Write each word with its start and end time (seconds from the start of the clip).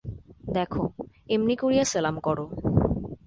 দেখো, 0.53 0.83
এমনি 1.29 1.55
করিয়া 1.55 1.85
সেলাম 1.85 2.15
করো। 2.19 2.45